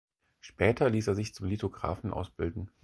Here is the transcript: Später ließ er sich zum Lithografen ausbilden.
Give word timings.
Später 0.39 0.89
ließ 0.89 1.05
er 1.09 1.13
sich 1.13 1.35
zum 1.35 1.45
Lithografen 1.45 2.09
ausbilden. 2.09 2.71